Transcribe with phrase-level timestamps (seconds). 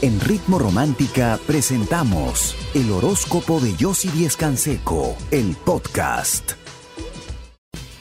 [0.00, 6.52] En Ritmo Romántica presentamos el horóscopo de Yossi Díez Canseco, el podcast.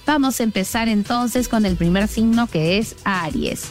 [0.05, 3.63] Vamos a empezar entonces con el primer signo que es Aries.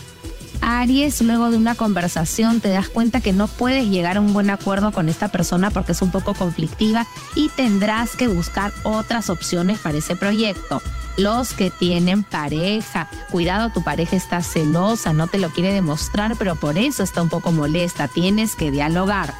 [0.60, 4.50] Aries, luego de una conversación te das cuenta que no puedes llegar a un buen
[4.50, 7.06] acuerdo con esta persona porque es un poco conflictiva
[7.36, 10.82] y tendrás que buscar otras opciones para ese proyecto.
[11.16, 16.56] Los que tienen pareja, cuidado, tu pareja está celosa, no te lo quiere demostrar, pero
[16.56, 19.32] por eso está un poco molesta, tienes que dialogar.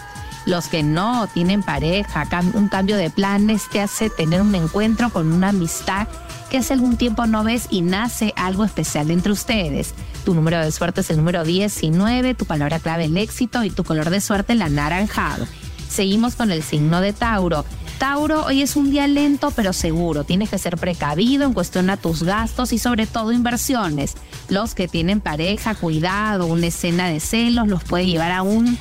[0.47, 5.33] Los que no tienen pareja, un cambio de planes te hace tener un encuentro con
[5.33, 6.07] una amistad
[6.49, 9.93] que hace algún tiempo no ves y nace algo especial entre ustedes.
[10.25, 13.85] Tu número de suerte es el número 19, tu palabra clave el éxito y tu
[13.85, 15.47] color de suerte el anaranjado.
[15.89, 17.65] Seguimos con el signo de Tauro.
[17.99, 20.25] Tauro, hoy es un día lento pero seguro.
[20.25, 24.15] Tienes que ser precavido en cuestión a tus gastos y sobre todo inversiones.
[24.49, 28.79] Los que tienen pareja, cuidado, una escena de celos los puede llevar a un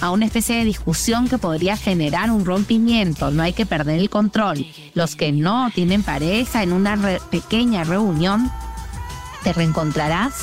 [0.00, 3.30] a una especie de discusión que podría generar un rompimiento.
[3.30, 4.66] No hay que perder el control.
[4.94, 8.52] Los que no tienen pareja en una pequeña reunión,
[9.42, 10.34] te reencontrarás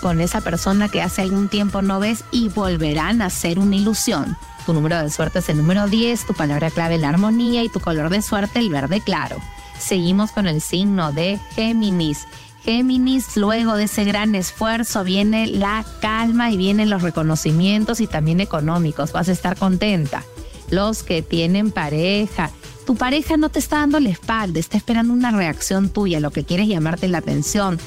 [0.00, 4.36] con esa persona que hace algún tiempo no ves y volverán a ser una ilusión.
[4.66, 7.80] Tu número de suerte es el número 10, tu palabra clave la armonía y tu
[7.80, 9.36] color de suerte el verde claro.
[9.78, 12.26] Seguimos con el signo de Géminis.
[12.62, 18.40] Géminis, luego de ese gran esfuerzo viene la calma y vienen los reconocimientos y también
[18.40, 19.12] económicos.
[19.12, 20.24] Vas a estar contenta.
[20.70, 22.50] Los que tienen pareja,
[22.86, 26.44] tu pareja no te está dando la espalda, está esperando una reacción tuya, lo que
[26.44, 27.78] quieres llamarte la atención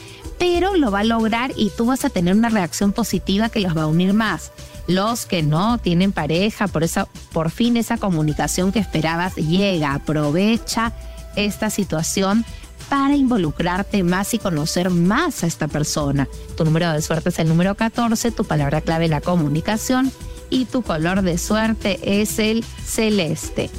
[0.44, 3.78] pero lo va a lograr y tú vas a tener una reacción positiva que los
[3.78, 4.52] va a unir más.
[4.88, 10.92] Los que no tienen pareja, por, eso, por fin esa comunicación que esperabas llega, aprovecha
[11.38, 12.44] esta situación
[12.90, 16.28] para involucrarte más y conocer más a esta persona.
[16.58, 20.12] Tu número de suerte es el número 14, tu palabra clave la comunicación
[20.50, 23.70] y tu color de suerte es el celeste.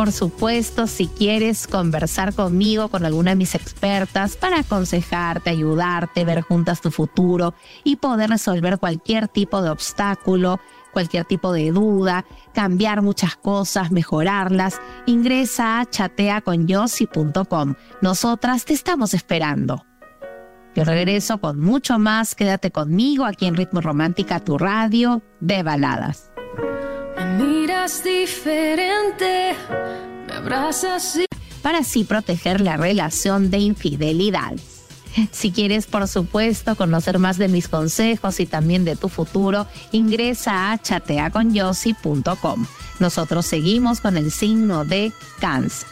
[0.00, 6.40] Por supuesto, si quieres conversar conmigo, con alguna de mis expertas, para aconsejarte, ayudarte, ver
[6.40, 7.52] juntas tu futuro
[7.84, 10.58] y poder resolver cualquier tipo de obstáculo,
[10.94, 12.24] cualquier tipo de duda,
[12.54, 17.74] cambiar muchas cosas, mejorarlas, ingresa a chateaconyossi.com.
[18.00, 19.84] Nosotras te estamos esperando.
[20.74, 22.34] Yo regreso con mucho más.
[22.34, 26.29] Quédate conmigo aquí en Ritmo Romántica, tu radio de baladas
[28.04, 29.54] diferente,
[30.26, 31.18] me abrazas
[31.62, 34.52] Para así proteger la relación de infidelidad.
[35.32, 40.72] Si quieres, por supuesto, conocer más de mis consejos y también de tu futuro, ingresa
[40.72, 42.66] a chateaconyossi.com.
[42.98, 45.88] Nosotros seguimos con el signo de cáncer.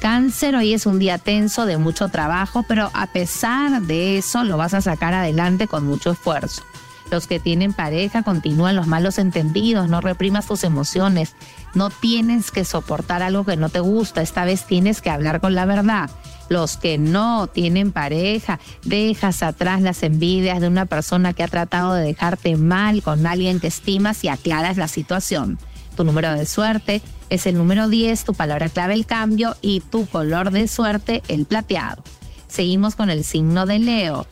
[0.00, 4.56] Cáncer hoy es un día tenso de mucho trabajo, pero a pesar de eso lo
[4.56, 6.62] vas a sacar adelante con mucho esfuerzo.
[7.10, 11.34] Los que tienen pareja continúan los malos entendidos, no reprimas tus emociones.
[11.74, 15.54] No tienes que soportar algo que no te gusta, esta vez tienes que hablar con
[15.54, 16.08] la verdad.
[16.48, 21.94] Los que no tienen pareja, dejas atrás las envidias de una persona que ha tratado
[21.94, 25.58] de dejarte mal con alguien que estimas y aclaras la situación.
[25.96, 30.06] Tu número de suerte es el número 10, tu palabra clave el cambio y tu
[30.06, 32.02] color de suerte el plateado.
[32.48, 34.26] Seguimos con el signo de Leo.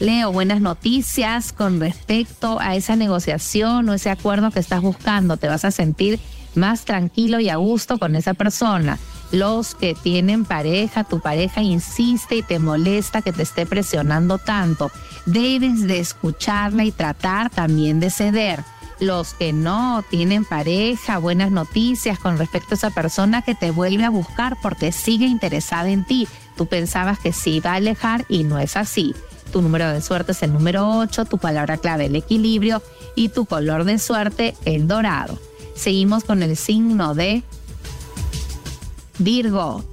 [0.00, 5.36] Leo, buenas noticias con respecto a esa negociación o ese acuerdo que estás buscando.
[5.36, 6.18] Te vas a sentir
[6.54, 8.98] más tranquilo y a gusto con esa persona.
[9.30, 14.90] Los que tienen pareja, tu pareja insiste y te molesta que te esté presionando tanto.
[15.26, 18.64] Debes de escucharla y tratar también de ceder.
[19.00, 24.04] Los que no tienen pareja, buenas noticias con respecto a esa persona que te vuelve
[24.04, 26.26] a buscar porque sigue interesada en ti.
[26.56, 29.14] Tú pensabas que se iba a alejar y no es así.
[29.52, 32.82] Tu número de suerte es el número 8, tu palabra clave el equilibrio
[33.14, 35.38] y tu color de suerte el dorado.
[35.74, 37.42] Seguimos con el signo de
[39.18, 39.84] Virgo.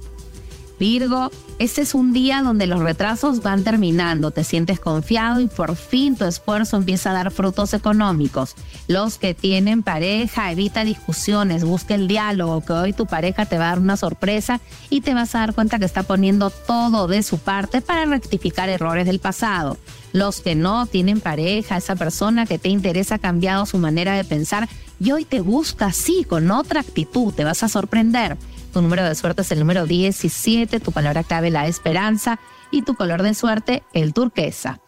[0.78, 5.74] Virgo, este es un día donde los retrasos van terminando, te sientes confiado y por
[5.74, 8.54] fin tu esfuerzo empieza a dar frutos económicos.
[8.86, 13.64] Los que tienen pareja, evita discusiones, busca el diálogo, que hoy tu pareja te va
[13.64, 17.24] a dar una sorpresa y te vas a dar cuenta que está poniendo todo de
[17.24, 19.76] su parte para rectificar errores del pasado.
[20.12, 24.24] Los que no tienen pareja, esa persona que te interesa ha cambiado su manera de
[24.24, 24.68] pensar
[25.00, 28.36] y hoy te busca así, con otra actitud, te vas a sorprender.
[28.72, 32.38] Tu número de suerte es el número 17, tu palabra clave la esperanza
[32.70, 34.80] y tu color de suerte el turquesa.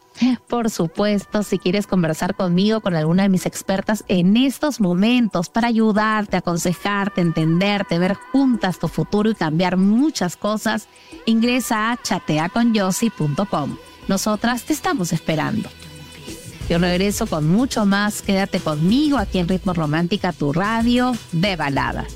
[0.48, 5.68] Por supuesto, si quieres conversar conmigo, con alguna de mis expertas en estos momentos para
[5.68, 10.88] ayudarte, aconsejarte, entenderte, ver juntas tu futuro y cambiar muchas cosas,
[11.26, 13.76] ingresa a chateaconyossi.com.
[14.08, 15.68] Nosotras te estamos esperando.
[16.68, 18.22] Yo regreso con mucho más.
[18.22, 22.06] Quédate conmigo aquí en Ritmo Romántica, tu radio de balada.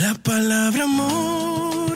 [0.00, 1.92] La palabra amor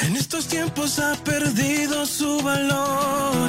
[0.00, 3.48] en estos tiempos ha perdido su valor.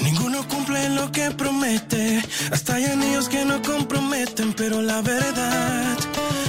[0.00, 2.22] Ninguno cumple lo que promete.
[2.50, 5.98] Hasta hay anillos que no comprometen, pero la verdad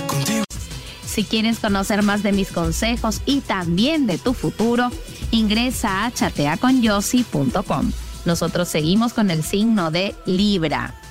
[0.08, 0.46] contigo.
[1.06, 4.92] Si quieres conocer más de mis consejos y también de tu futuro,
[5.32, 7.92] ingresa a chateaconyossi.com.
[8.24, 11.03] Nosotros seguimos con el signo de Libra.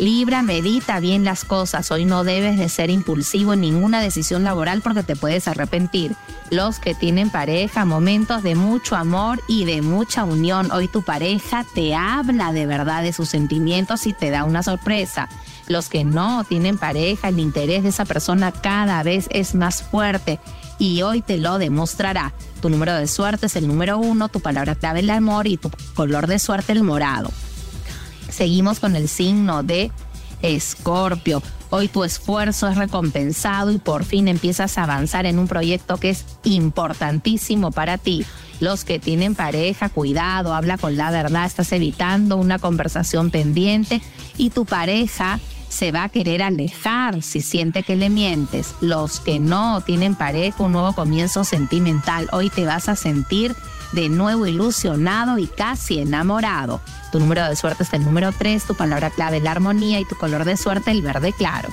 [0.00, 1.90] Libra, medita bien las cosas.
[1.90, 6.16] Hoy no debes de ser impulsivo en ninguna decisión laboral porque te puedes arrepentir.
[6.50, 10.72] Los que tienen pareja, momentos de mucho amor y de mucha unión.
[10.72, 15.28] Hoy tu pareja te habla de verdad de sus sentimientos y te da una sorpresa.
[15.68, 20.40] Los que no tienen pareja, el interés de esa persona cada vez es más fuerte
[20.78, 22.32] y hoy te lo demostrará.
[22.62, 25.70] Tu número de suerte es el número uno, tu palabra clave el amor y tu
[25.92, 27.30] color de suerte el morado.
[28.30, 29.90] Seguimos con el signo de
[30.42, 31.42] Escorpio.
[31.70, 36.10] Hoy tu esfuerzo es recompensado y por fin empiezas a avanzar en un proyecto que
[36.10, 38.24] es importantísimo para ti.
[38.58, 44.02] Los que tienen pareja, cuidado, habla con la verdad, estás evitando una conversación pendiente
[44.36, 45.38] y tu pareja
[45.70, 48.74] se va a querer alejar si siente que le mientes.
[48.82, 53.56] Los que no tienen pareja, un nuevo comienzo sentimental, hoy te vas a sentir
[53.92, 56.80] de nuevo ilusionado y casi enamorado.
[57.12, 60.16] Tu número de suerte es el número 3, tu palabra clave la armonía y tu
[60.16, 61.70] color de suerte el verde claro.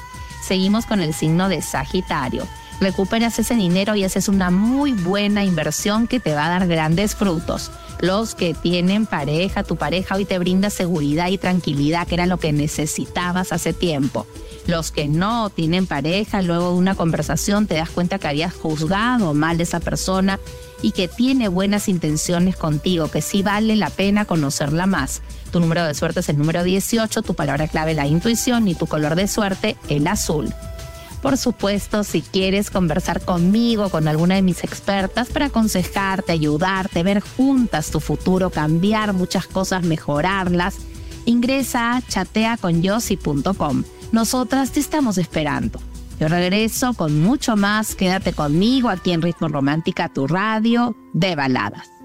[0.48, 2.48] Seguimos con el signo de Sagitario.
[2.80, 7.16] Recuperas ese dinero y haces una muy buena inversión que te va a dar grandes
[7.16, 7.72] frutos.
[8.00, 12.38] Los que tienen pareja, tu pareja hoy te brinda seguridad y tranquilidad, que era lo
[12.38, 14.28] que necesitabas hace tiempo.
[14.68, 19.34] Los que no tienen pareja, luego de una conversación te das cuenta que habías juzgado
[19.34, 20.40] mal de esa persona
[20.82, 25.22] y que tiene buenas intenciones contigo, que sí vale la pena conocerla más.
[25.52, 28.86] Tu número de suerte es el número 18, tu palabra clave la intuición y tu
[28.86, 30.54] color de suerte el azul.
[31.22, 37.22] Por supuesto, si quieres conversar conmigo, con alguna de mis expertas para aconsejarte, ayudarte, ver
[37.22, 40.76] juntas tu futuro, cambiar muchas cosas, mejorarlas,
[41.26, 43.84] ingresa a chateaconyossi.com.
[44.12, 45.80] Nosotras te estamos esperando.
[46.20, 47.96] Yo regreso con mucho más.
[47.96, 51.97] Quédate conmigo aquí en Ritmo Romántica, tu radio de baladas.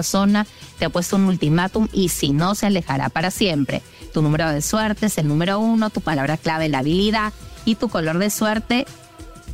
[0.00, 0.46] Persona
[0.78, 3.82] te ha puesto un ultimátum y si no se alejará para siempre.
[4.14, 7.34] Tu número de suerte es el número uno, tu palabra clave la habilidad
[7.66, 8.86] y tu color de suerte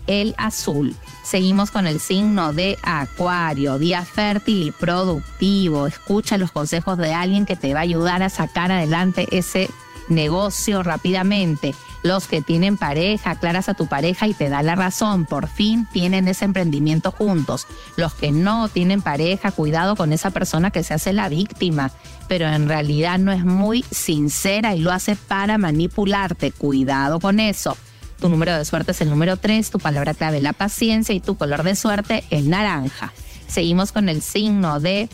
[0.06, 0.94] el azul.
[1.24, 5.88] Seguimos con el signo de Acuario, día fértil y productivo.
[5.88, 9.68] Escucha los consejos de alguien que te va a ayudar a sacar adelante ese
[10.08, 11.74] negocio rápidamente.
[12.02, 15.24] Los que tienen pareja, aclaras a tu pareja y te da la razón.
[15.24, 17.66] Por fin tienen ese emprendimiento juntos.
[17.96, 21.90] Los que no tienen pareja, cuidado con esa persona que se hace la víctima,
[22.28, 26.52] pero en realidad no es muy sincera y lo hace para manipularte.
[26.52, 27.76] Cuidado con eso.
[28.20, 31.36] Tu número de suerte es el número 3, tu palabra clave la paciencia y tu
[31.36, 33.12] color de suerte el naranja.
[33.46, 35.08] Seguimos con el signo de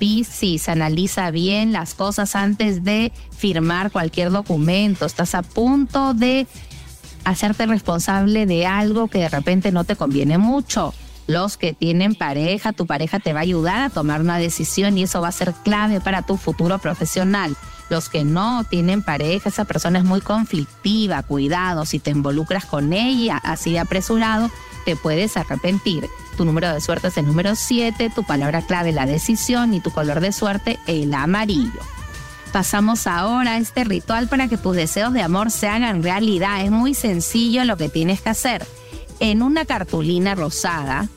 [0.00, 0.68] Piscis.
[0.68, 5.06] Analiza bien las cosas antes de firmar cualquier documento.
[5.06, 6.48] Estás a punto de
[7.24, 10.92] hacerte responsable de algo que de repente no te conviene mucho.
[11.28, 15.04] Los que tienen pareja, tu pareja te va a ayudar a tomar una decisión y
[15.04, 17.56] eso va a ser clave para tu futuro profesional.
[17.88, 22.92] Los que no tienen pareja, esa persona es muy conflictiva, cuidado, si te involucras con
[22.92, 24.50] ella así de apresurado,
[24.84, 26.08] te puedes arrepentir.
[26.40, 29.90] Tu número de suerte es el número 7, tu palabra clave la decisión y tu
[29.90, 31.82] color de suerte el amarillo.
[32.50, 36.64] Pasamos ahora a este ritual para que tus deseos de amor se hagan realidad.
[36.64, 38.66] Es muy sencillo lo que tienes que hacer.
[39.18, 41.10] En una cartulina rosada,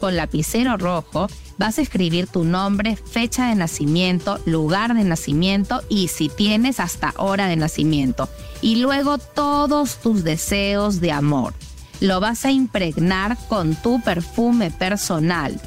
[0.00, 6.08] con lapicero rojo, vas a escribir tu nombre, fecha de nacimiento, lugar de nacimiento y
[6.08, 8.28] si tienes hasta hora de nacimiento.
[8.60, 11.54] Y luego todos tus deseos de amor.
[12.00, 15.60] Lo vas a impregnar con tu perfume personal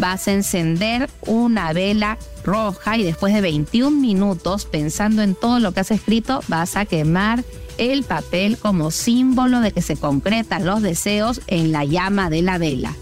[0.00, 5.72] vas a encender una vela roja y después de 21 minutos, pensando en todo lo
[5.72, 7.44] que has escrito, vas a quemar
[7.78, 12.58] el papel como símbolo de que se concretan los deseos en la llama de la
[12.58, 12.94] vela.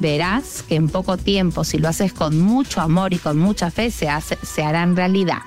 [0.00, 3.90] Verás que en poco tiempo, si lo haces con mucho amor y con mucha fe,
[3.90, 5.40] se, hace, se harán realidad.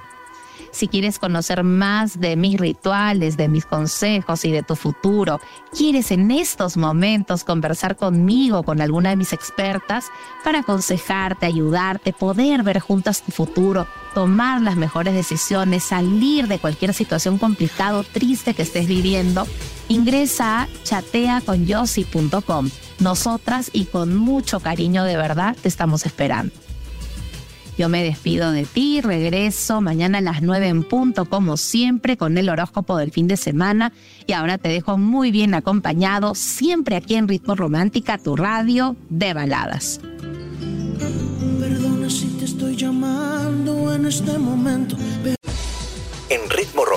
[0.73, 5.39] Si quieres conocer más de mis rituales, de mis consejos y de tu futuro,
[5.71, 10.07] quieres en estos momentos conversar conmigo, con alguna de mis expertas,
[10.43, 16.95] para aconsejarte, ayudarte, poder ver juntas tu futuro, tomar las mejores decisiones, salir de cualquier
[16.95, 19.45] situación complicada o triste que estés viviendo,
[19.89, 22.71] ingresa a chateaconyossi.com.
[22.97, 26.62] Nosotras y con mucho cariño de verdad te estamos esperando.
[27.77, 32.37] Yo me despido de ti, regreso mañana a las 9 en punto, como siempre, con
[32.37, 33.91] el horóscopo del fin de semana.
[34.27, 39.33] Y ahora te dejo muy bien acompañado, siempre aquí en Ritmo Romántica, tu radio de
[39.33, 39.99] baladas.
[41.59, 44.95] Perdona si te estoy llamando en este momento.
[44.95, 45.42] En Ritmo